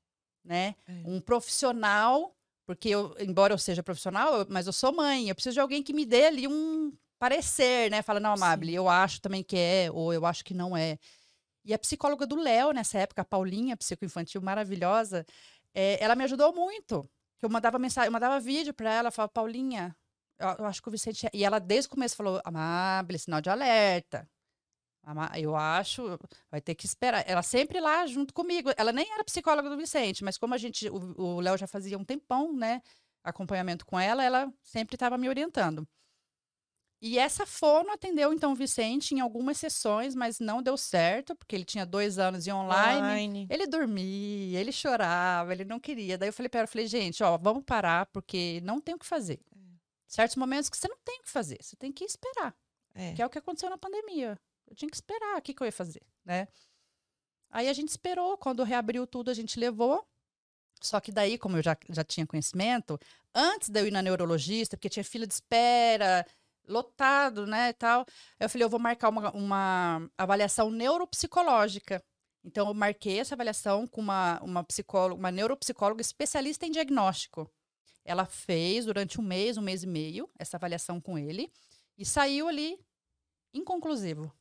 né? 0.44 0.76
É. 0.86 1.02
Um 1.04 1.20
profissional, 1.20 2.36
porque 2.64 2.88
eu, 2.90 3.12
embora 3.18 3.52
eu 3.52 3.58
seja 3.58 3.82
profissional, 3.82 4.36
eu- 4.38 4.46
mas 4.48 4.68
eu 4.68 4.72
sou 4.72 4.94
mãe, 4.94 5.28
eu 5.28 5.34
preciso 5.34 5.54
de 5.54 5.60
alguém 5.60 5.82
que 5.82 5.92
me 5.92 6.06
dê 6.06 6.26
ali 6.26 6.46
um 6.46 6.92
parecer, 7.18 7.90
né? 7.90 8.02
Fala, 8.02 8.20
não, 8.20 8.34
Amable, 8.34 8.68
Sim. 8.68 8.76
eu 8.76 8.88
acho 8.88 9.20
também 9.20 9.42
que 9.42 9.56
é, 9.56 9.90
ou 9.92 10.12
eu 10.14 10.24
acho 10.24 10.44
que 10.44 10.54
não 10.54 10.76
é. 10.76 10.96
E 11.64 11.74
a 11.74 11.78
psicóloga 11.78 12.24
do 12.24 12.36
Léo, 12.36 12.70
nessa 12.70 12.98
época, 12.98 13.22
a 13.22 13.24
Paulinha, 13.24 13.76
psicoinfantil 13.76 14.40
maravilhosa, 14.40 15.26
é, 15.74 16.02
ela 16.02 16.14
me 16.14 16.22
ajudou 16.22 16.54
muito. 16.54 17.04
Eu 17.42 17.50
mandava 17.50 17.80
mensagem, 17.80 18.06
eu 18.06 18.12
mandava 18.12 18.38
vídeo 18.38 18.72
para 18.72 18.92
ela, 18.94 19.10
falava, 19.10 19.32
Paulinha, 19.32 19.96
eu, 20.38 20.48
eu 20.58 20.64
acho 20.66 20.82
que 20.82 20.88
o 20.88 20.92
Vicente. 20.92 21.26
é-" 21.26 21.30
E 21.32 21.44
ela, 21.44 21.58
desde 21.58 21.88
o 21.88 21.90
começo, 21.90 22.16
falou, 22.16 22.40
Amable, 22.44 23.18
sinal 23.18 23.40
de 23.40 23.50
alerta. 23.50 24.28
Eu 25.40 25.56
acho, 25.56 26.18
vai 26.50 26.60
ter 26.60 26.74
que 26.74 26.84
esperar. 26.84 27.24
Ela 27.26 27.42
sempre 27.42 27.80
lá 27.80 28.06
junto 28.06 28.34
comigo. 28.34 28.70
Ela 28.76 28.92
nem 28.92 29.10
era 29.10 29.24
psicóloga 29.24 29.70
do 29.70 29.76
Vicente, 29.76 30.22
mas 30.22 30.36
como 30.36 30.54
a 30.54 30.58
gente, 30.58 30.88
o 30.90 31.40
Léo 31.40 31.56
já 31.56 31.66
fazia 31.66 31.96
um 31.96 32.04
tempão, 32.04 32.52
né, 32.52 32.82
acompanhamento 33.24 33.86
com 33.86 33.98
ela, 33.98 34.22
ela 34.22 34.52
sempre 34.62 34.96
estava 34.96 35.16
me 35.16 35.28
orientando. 35.28 35.88
E 37.00 37.16
essa 37.16 37.46
fono 37.46 37.92
atendeu 37.92 38.32
então 38.32 38.52
o 38.52 38.56
Vicente 38.56 39.14
em 39.14 39.20
algumas 39.20 39.56
sessões, 39.56 40.16
mas 40.16 40.40
não 40.40 40.60
deu 40.60 40.76
certo, 40.76 41.34
porque 41.36 41.54
ele 41.54 41.64
tinha 41.64 41.86
dois 41.86 42.18
anos 42.18 42.46
e 42.46 42.52
online. 42.52 42.98
Online. 42.98 43.46
Ele 43.48 43.66
dormia, 43.68 44.58
ele 44.58 44.72
chorava, 44.72 45.52
ele 45.52 45.64
não 45.64 45.78
queria. 45.78 46.18
Daí 46.18 46.28
eu 46.28 46.32
falei 46.32 46.48
para 46.48 46.60
ela, 46.60 46.64
eu 46.64 46.70
falei, 46.70 46.88
gente, 46.88 47.22
ó, 47.22 47.38
vamos 47.38 47.62
parar, 47.64 48.06
porque 48.06 48.60
não 48.64 48.80
tem 48.80 48.96
o 48.96 48.98
que 48.98 49.06
fazer. 49.06 49.40
Certos 50.08 50.36
momentos 50.36 50.70
que 50.70 50.76
você 50.76 50.88
não 50.88 50.96
tem 51.04 51.20
o 51.20 51.22
que 51.22 51.30
fazer, 51.30 51.58
você 51.60 51.76
tem 51.76 51.92
que 51.92 52.02
esperar. 52.02 52.56
É. 52.94 53.12
Que 53.12 53.22
é 53.22 53.26
o 53.26 53.30
que 53.30 53.38
aconteceu 53.38 53.68
na 53.68 53.76
pandemia. 53.76 54.40
Eu 54.66 54.74
tinha 54.74 54.90
que 54.90 54.96
esperar, 54.96 55.38
o 55.38 55.42
que, 55.42 55.52
que 55.52 55.62
eu 55.62 55.66
ia 55.66 55.72
fazer, 55.72 56.02
né? 56.24 56.48
Aí 57.50 57.68
a 57.68 57.72
gente 57.72 57.90
esperou, 57.90 58.36
quando 58.36 58.64
reabriu 58.64 59.06
tudo, 59.06 59.30
a 59.30 59.34
gente 59.34 59.60
levou. 59.60 60.06
Só 60.80 60.98
que 61.00 61.12
daí, 61.12 61.36
como 61.36 61.58
eu 61.58 61.62
já, 61.62 61.76
já 61.90 62.04
tinha 62.04 62.26
conhecimento, 62.26 62.98
antes 63.34 63.68
de 63.68 63.80
eu 63.80 63.86
ir 63.86 63.90
na 63.90 64.02
neurologista, 64.02 64.76
porque 64.76 64.88
tinha 64.88 65.04
fila 65.04 65.26
de 65.26 65.34
espera, 65.34 66.24
lotado, 66.66 67.46
né, 67.46 67.70
e 67.70 67.72
tal, 67.72 68.06
eu 68.38 68.48
falei, 68.48 68.64
eu 68.64 68.68
vou 68.68 68.78
marcar 68.78 69.08
uma, 69.08 69.30
uma 69.32 70.10
avaliação 70.16 70.70
neuropsicológica. 70.70 72.02
Então, 72.44 72.68
eu 72.68 72.74
marquei 72.74 73.18
essa 73.18 73.34
avaliação 73.34 73.86
com 73.86 74.00
uma, 74.00 74.40
uma 74.42 74.64
psicóloga, 74.64 75.18
uma 75.18 75.30
neuropsicóloga 75.30 76.00
especialista 76.00 76.66
em 76.66 76.70
diagnóstico. 76.70 77.50
Ela 78.08 78.24
fez 78.24 78.86
durante 78.86 79.20
um 79.20 79.22
mês, 79.22 79.58
um 79.58 79.60
mês 79.62 79.82
e 79.82 79.86
meio, 79.86 80.30
essa 80.38 80.56
avaliação 80.56 80.98
com 80.98 81.18
ele, 81.18 81.52
e 81.98 82.06
saiu 82.06 82.48
ali 82.48 82.80
inconclusivo. 83.52 84.32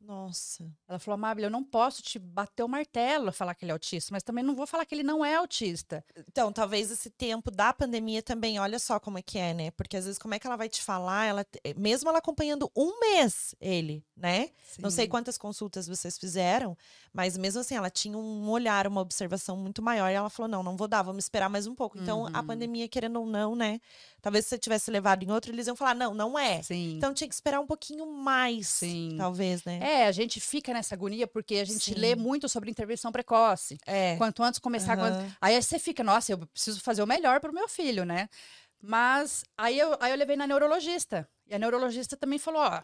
Nossa. 0.00 0.64
Ela 0.88 0.98
falou, 0.98 1.14
Amável, 1.14 1.44
eu 1.44 1.50
não 1.50 1.62
posso 1.62 2.02
te 2.02 2.18
bater 2.18 2.62
o 2.62 2.68
martelo 2.68 3.30
falar 3.32 3.54
que 3.54 3.64
ele 3.64 3.70
é 3.70 3.74
autista, 3.74 4.08
mas 4.12 4.22
também 4.22 4.42
não 4.42 4.54
vou 4.54 4.66
falar 4.66 4.86
que 4.86 4.94
ele 4.94 5.02
não 5.02 5.24
é 5.24 5.36
autista. 5.36 6.02
Então, 6.26 6.50
talvez 6.52 6.90
esse 6.90 7.10
tempo 7.10 7.50
da 7.50 7.72
pandemia 7.72 8.22
também, 8.22 8.58
olha 8.58 8.78
só 8.78 8.98
como 8.98 9.18
é 9.18 9.22
que 9.22 9.38
é, 9.38 9.52
né? 9.52 9.70
Porque 9.72 9.96
às 9.96 10.06
vezes, 10.06 10.18
como 10.18 10.34
é 10.34 10.38
que 10.38 10.46
ela 10.46 10.56
vai 10.56 10.68
te 10.68 10.82
falar, 10.82 11.26
ela, 11.26 11.46
eh, 11.62 11.74
mesmo 11.74 12.08
ela 12.08 12.18
acompanhando 12.18 12.70
um 12.74 12.98
mês 12.98 13.54
ele, 13.60 14.02
né? 14.16 14.48
Sim. 14.64 14.82
Não 14.82 14.90
sei 14.90 15.06
quantas 15.06 15.36
consultas 15.36 15.86
vocês 15.86 16.16
fizeram, 16.16 16.76
mas 17.12 17.36
mesmo 17.36 17.60
assim, 17.60 17.74
ela 17.74 17.90
tinha 17.90 18.16
um 18.16 18.48
olhar, 18.48 18.86
uma 18.86 19.00
observação 19.02 19.56
muito 19.56 19.82
maior, 19.82 20.10
e 20.10 20.14
ela 20.14 20.30
falou: 20.30 20.48
não, 20.48 20.62
não 20.62 20.76
vou 20.76 20.88
dar, 20.88 21.02
vamos 21.02 21.24
esperar 21.24 21.50
mais 21.50 21.66
um 21.66 21.74
pouco. 21.74 21.98
Então, 21.98 22.22
uhum. 22.22 22.30
a 22.32 22.42
pandemia, 22.42 22.88
querendo 22.88 23.20
ou 23.20 23.26
não, 23.26 23.54
né? 23.54 23.80
Talvez 24.22 24.44
se 24.46 24.50
você 24.50 24.58
tivesse 24.58 24.90
levado 24.90 25.22
em 25.22 25.30
outro, 25.30 25.52
eles 25.52 25.66
iam 25.66 25.76
falar: 25.76 25.94
não, 25.94 26.14
não 26.14 26.38
é. 26.38 26.62
Sim. 26.62 26.94
Então 26.96 27.12
tinha 27.12 27.28
que 27.28 27.34
esperar 27.34 27.60
um 27.60 27.66
pouquinho 27.66 28.06
mais, 28.06 28.68
Sim. 28.68 29.16
talvez, 29.18 29.64
né? 29.64 29.78
É, 29.82 29.89
a 30.06 30.12
gente 30.12 30.40
fica 30.40 30.72
nessa 30.72 30.94
agonia 30.94 31.26
porque 31.26 31.56
a 31.56 31.64
gente 31.64 31.92
Sim. 31.92 31.94
lê 31.94 32.14
muito 32.14 32.48
sobre 32.48 32.70
intervenção 32.70 33.12
precoce. 33.12 33.78
É. 33.86 34.16
Quanto 34.16 34.42
antes 34.42 34.58
começar. 34.58 34.98
Uhum. 34.98 35.04
Quanto... 35.04 35.36
Aí 35.40 35.60
você 35.60 35.78
fica, 35.78 36.02
nossa, 36.02 36.32
eu 36.32 36.38
preciso 36.38 36.80
fazer 36.80 37.02
o 37.02 37.06
melhor 37.06 37.40
para 37.40 37.50
o 37.50 37.54
meu 37.54 37.68
filho, 37.68 38.04
né? 38.04 38.28
Mas 38.82 39.44
aí 39.56 39.78
eu, 39.78 39.96
aí 40.00 40.10
eu 40.10 40.16
levei 40.16 40.36
na 40.36 40.46
neurologista. 40.46 41.28
E 41.46 41.54
a 41.54 41.58
neurologista 41.58 42.16
também 42.16 42.38
falou: 42.38 42.62
ó, 42.62 42.82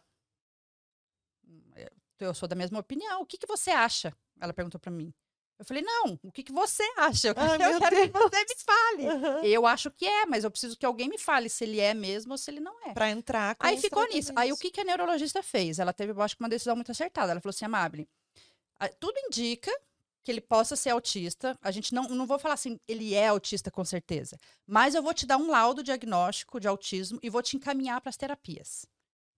eu 2.18 2.34
sou 2.34 2.48
da 2.48 2.54
mesma 2.54 2.78
opinião. 2.78 3.22
O 3.22 3.26
que, 3.26 3.38
que 3.38 3.46
você 3.46 3.70
acha? 3.70 4.12
Ela 4.40 4.52
perguntou 4.52 4.80
para 4.80 4.90
mim. 4.90 5.12
Eu 5.58 5.64
falei, 5.64 5.82
não, 5.82 6.18
o 6.22 6.30
que, 6.30 6.42
que 6.42 6.52
você 6.52 6.82
acha? 6.98 7.28
Eu, 7.28 7.34
Ai, 7.36 7.54
eu 7.74 7.78
quero 7.78 7.96
Deus. 7.96 8.10
que 8.10 8.18
você 8.18 8.44
me 8.44 8.54
fale. 8.64 9.08
Uhum. 9.08 9.44
Eu 9.44 9.66
acho 9.66 9.90
que 9.90 10.06
é, 10.06 10.26
mas 10.26 10.44
eu 10.44 10.50
preciso 10.50 10.76
que 10.76 10.84
alguém 10.84 11.08
me 11.08 11.18
fale 11.18 11.48
se 11.48 11.64
ele 11.64 11.80
é 11.80 11.94
mesmo 11.94 12.32
ou 12.32 12.38
se 12.38 12.50
ele 12.50 12.60
não 12.60 12.74
é. 12.86 12.92
Para 12.92 13.10
entrar 13.10 13.54
com 13.54 13.66
Aí 13.66 13.78
ficou 13.78 14.06
nisso. 14.08 14.32
Aí 14.36 14.52
o 14.52 14.56
que, 14.56 14.70
que 14.70 14.80
a 14.80 14.84
neurologista 14.84 15.42
fez? 15.42 15.78
Ela 15.78 15.92
teve, 15.92 16.12
eu 16.12 16.20
acho 16.20 16.36
que 16.36 16.42
uma 16.42 16.48
decisão 16.48 16.76
muito 16.76 16.92
acertada. 16.92 17.32
Ela 17.32 17.40
falou 17.40 17.50
assim, 17.50 17.64
Amable, 17.64 18.08
tudo 19.00 19.18
indica 19.18 19.72
que 20.22 20.30
ele 20.30 20.40
possa 20.40 20.76
ser 20.76 20.90
autista. 20.90 21.56
A 21.62 21.70
gente 21.70 21.94
não, 21.94 22.02
não 22.08 22.26
vou 22.26 22.38
falar 22.38 22.54
assim, 22.54 22.78
ele 22.86 23.14
é 23.14 23.28
autista 23.28 23.70
com 23.70 23.84
certeza. 23.84 24.38
Mas 24.66 24.94
eu 24.94 25.02
vou 25.02 25.14
te 25.14 25.24
dar 25.24 25.36
um 25.38 25.48
laudo 25.50 25.82
diagnóstico 25.82 26.60
de 26.60 26.68
autismo 26.68 27.18
e 27.22 27.30
vou 27.30 27.42
te 27.42 27.56
encaminhar 27.56 28.00
para 28.00 28.10
as 28.10 28.16
terapias. 28.16 28.84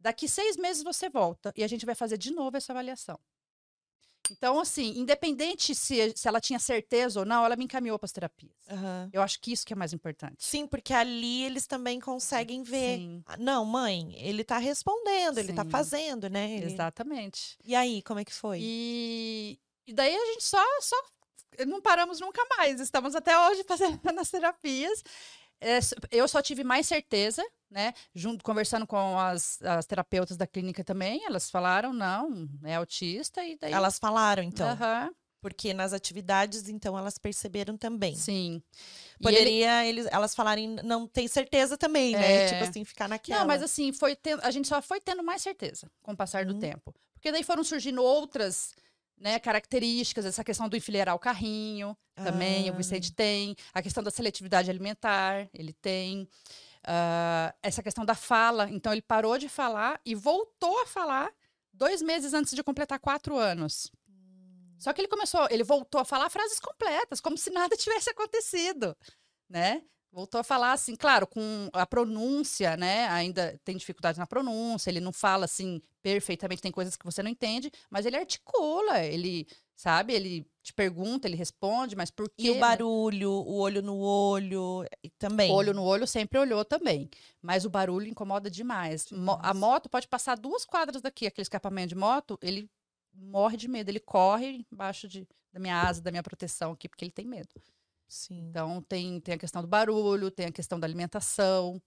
Daqui 0.00 0.28
seis 0.28 0.56
meses 0.56 0.82
você 0.82 1.08
volta 1.08 1.52
e 1.56 1.62
a 1.62 1.68
gente 1.68 1.84
vai 1.84 1.94
fazer 1.94 2.16
de 2.16 2.32
novo 2.32 2.56
essa 2.56 2.72
avaliação. 2.72 3.20
Então, 4.30 4.60
assim, 4.60 4.98
independente 4.98 5.74
se, 5.74 6.12
se 6.16 6.28
ela 6.28 6.40
tinha 6.40 6.58
certeza 6.58 7.20
ou 7.20 7.26
não, 7.26 7.44
ela 7.44 7.56
me 7.56 7.64
encaminhou 7.64 7.98
para 7.98 8.06
as 8.06 8.12
terapias. 8.12 8.52
Uhum. 8.70 9.08
Eu 9.12 9.22
acho 9.22 9.40
que 9.40 9.52
isso 9.52 9.66
que 9.66 9.72
é 9.72 9.76
mais 9.76 9.92
importante. 9.92 10.36
Sim, 10.38 10.66
porque 10.66 10.92
ali 10.92 11.44
eles 11.44 11.66
também 11.66 12.00
conseguem 12.00 12.62
ver. 12.62 12.98
Sim. 12.98 13.22
Ah, 13.26 13.36
não, 13.36 13.64
mãe, 13.64 14.14
ele 14.18 14.42
está 14.42 14.58
respondendo, 14.58 15.34
Sim. 15.34 15.40
ele 15.40 15.50
está 15.50 15.64
fazendo, 15.64 16.28
né? 16.28 16.52
Ele... 16.52 16.66
Exatamente. 16.66 17.56
E 17.64 17.74
aí, 17.74 18.02
como 18.02 18.20
é 18.20 18.24
que 18.24 18.34
foi? 18.34 18.60
E, 18.62 19.58
e 19.86 19.92
daí 19.92 20.14
a 20.14 20.26
gente 20.32 20.44
só, 20.44 20.62
só 20.80 20.96
não 21.66 21.80
paramos 21.80 22.20
nunca 22.20 22.42
mais. 22.56 22.80
Estamos 22.80 23.14
até 23.14 23.38
hoje 23.48 23.64
fazendo 23.68 24.00
nas 24.12 24.30
terapias. 24.30 25.02
É, 25.60 25.78
eu 26.12 26.28
só 26.28 26.40
tive 26.40 26.62
mais 26.62 26.86
certeza 26.86 27.44
né? 27.70 27.92
Junto, 28.14 28.44
conversando 28.44 28.86
com 28.86 29.18
as, 29.18 29.60
as, 29.62 29.86
terapeutas 29.86 30.36
da 30.36 30.46
clínica 30.46 30.82
também, 30.82 31.24
elas 31.24 31.50
falaram, 31.50 31.92
não, 31.92 32.48
é 32.64 32.76
autista 32.76 33.44
e 33.44 33.56
daí... 33.56 33.72
Elas 33.72 33.98
falaram, 33.98 34.42
então. 34.42 34.68
Uhum. 34.70 35.14
Porque 35.40 35.72
nas 35.72 35.92
atividades, 35.92 36.68
então, 36.68 36.98
elas 36.98 37.16
perceberam 37.16 37.76
também. 37.76 38.16
Sim. 38.16 38.60
Poderia 39.22 39.84
ele... 39.84 40.00
eles, 40.00 40.12
elas 40.12 40.34
falarem, 40.34 40.76
não 40.82 41.06
tem 41.06 41.28
certeza 41.28 41.78
também, 41.78 42.12
né? 42.12 42.44
é... 42.44 42.48
Tipo 42.48 42.64
assim, 42.64 42.84
ficar 42.84 43.08
naquela. 43.08 43.40
Não, 43.40 43.46
mas 43.46 43.62
assim, 43.62 43.92
foi 43.92 44.18
a 44.42 44.50
gente 44.50 44.66
só 44.66 44.82
foi 44.82 45.00
tendo 45.00 45.22
mais 45.22 45.42
certeza 45.42 45.88
com 46.02 46.12
o 46.12 46.16
passar 46.16 46.44
uhum. 46.44 46.54
do 46.54 46.58
tempo. 46.58 46.92
Porque 47.14 47.30
daí 47.30 47.44
foram 47.44 47.62
surgindo 47.62 48.02
outras 48.02 48.74
né, 49.20 49.38
características, 49.38 50.24
essa 50.24 50.44
questão 50.44 50.68
do 50.68 50.76
enfileirar 50.76 51.14
o 51.14 51.18
carrinho, 51.18 51.96
também 52.14 52.68
ah. 52.68 52.72
o 52.72 52.76
Vicente 52.76 53.12
tem. 53.12 53.56
A 53.72 53.82
questão 53.82 54.02
da 54.02 54.10
seletividade 54.10 54.70
alimentar, 54.70 55.48
ele 55.52 55.72
tem. 55.72 56.28
Uh, 56.88 57.52
essa 57.62 57.82
questão 57.82 58.02
da 58.02 58.14
fala. 58.14 58.70
Então, 58.70 58.92
ele 58.92 59.02
parou 59.02 59.36
de 59.36 59.46
falar 59.46 60.00
e 60.06 60.14
voltou 60.14 60.80
a 60.80 60.86
falar 60.86 61.30
dois 61.70 62.00
meses 62.00 62.32
antes 62.32 62.54
de 62.54 62.64
completar 62.64 62.98
quatro 62.98 63.36
anos. 63.36 63.92
Hum. 64.08 64.74
Só 64.78 64.92
que 64.94 65.02
ele 65.02 65.08
começou, 65.08 65.46
ele 65.50 65.62
voltou 65.62 66.00
a 66.00 66.04
falar 66.04 66.30
frases 66.30 66.58
completas, 66.58 67.20
como 67.20 67.36
se 67.36 67.50
nada 67.50 67.76
tivesse 67.76 68.08
acontecido, 68.08 68.96
né? 69.48 69.82
Voltou 70.10 70.40
a 70.40 70.44
falar 70.44 70.72
assim, 70.72 70.96
claro, 70.96 71.26
com 71.26 71.68
a 71.74 71.84
pronúncia, 71.84 72.74
né? 72.78 73.06
Ainda 73.08 73.60
tem 73.62 73.76
dificuldade 73.76 74.18
na 74.18 74.26
pronúncia, 74.26 74.88
ele 74.88 75.00
não 75.00 75.12
fala 75.12 75.44
assim 75.44 75.82
perfeitamente, 76.02 76.62
tem 76.62 76.72
coisas 76.72 76.96
que 76.96 77.04
você 77.04 77.22
não 77.22 77.30
entende, 77.30 77.70
mas 77.90 78.06
ele 78.06 78.16
articula, 78.16 79.00
ele, 79.04 79.46
sabe, 79.78 80.12
ele 80.12 80.44
te 80.60 80.74
pergunta, 80.74 81.28
ele 81.28 81.36
responde, 81.36 81.94
mas 81.94 82.10
por 82.10 82.28
quê? 82.28 82.48
E 82.48 82.50
o 82.50 82.58
barulho, 82.58 83.30
o 83.30 83.58
olho 83.58 83.80
no 83.80 83.96
olho 83.96 84.84
também. 85.18 85.52
O 85.52 85.54
olho 85.54 85.72
no 85.72 85.84
olho 85.84 86.04
sempre 86.04 86.36
olhou 86.36 86.64
também, 86.64 87.08
mas 87.40 87.64
o 87.64 87.70
barulho 87.70 88.08
incomoda 88.08 88.50
demais. 88.50 89.06
A 89.40 89.54
moto 89.54 89.88
pode 89.88 90.08
passar 90.08 90.36
duas 90.36 90.64
quadras 90.64 91.00
daqui, 91.00 91.28
aquele 91.28 91.44
escapamento 91.44 91.90
de 91.90 91.94
moto, 91.94 92.36
ele 92.42 92.68
morre 93.14 93.56
de 93.56 93.68
medo, 93.68 93.88
ele 93.88 94.00
corre 94.00 94.66
embaixo 94.70 95.06
de, 95.06 95.26
da 95.52 95.60
minha 95.60 95.80
asa, 95.80 96.02
da 96.02 96.10
minha 96.10 96.24
proteção 96.24 96.72
aqui, 96.72 96.88
porque 96.88 97.04
ele 97.04 97.12
tem 97.12 97.24
medo. 97.24 97.48
Sim. 98.08 98.48
Então 98.48 98.82
tem, 98.82 99.20
tem 99.20 99.36
a 99.36 99.38
questão 99.38 99.62
do 99.62 99.68
barulho, 99.68 100.28
tem 100.28 100.46
a 100.46 100.52
questão 100.52 100.80
da 100.80 100.88
alimentação, 100.88 101.80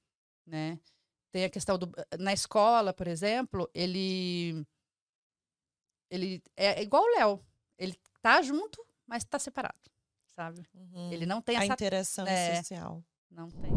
né? 0.48 0.80
Tem 1.30 1.44
a 1.44 1.50
questão 1.50 1.78
do 1.78 1.92
na 2.18 2.32
escola, 2.32 2.94
por 2.94 3.08
exemplo, 3.08 3.70
ele 3.74 4.66
ele 6.10 6.42
é, 6.56 6.80
é 6.80 6.84
igual 6.84 7.04
o 7.04 7.18
Léo. 7.18 7.51
Ele 7.82 7.98
tá 8.22 8.44
junto, 8.44 8.80
mas 9.08 9.24
tá 9.24 9.40
separado, 9.40 9.74
sabe? 10.36 10.62
Uhum. 10.76 11.12
Ele 11.12 11.26
não 11.26 11.42
tem 11.42 11.58
a 11.58 11.64
essa 11.64 11.74
interação 11.74 12.28
é, 12.28 12.58
social. 12.58 13.04
Não 13.32 13.50
tem. 13.50 13.72